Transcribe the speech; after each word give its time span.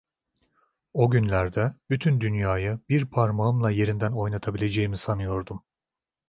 O 0.93 1.11
günlerde 1.11 1.75
bütün 1.89 2.19
dünyayı 2.21 2.79
bir 2.89 3.05
parmağımla 3.05 3.71
yerinden 3.71 4.11
oynatabileceğimi 4.11 4.97
sanıyordum. 4.97 5.63